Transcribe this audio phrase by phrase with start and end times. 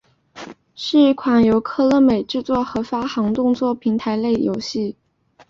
[0.73, 4.95] 是一款由科乐美制作和发行的动作平台类游戏。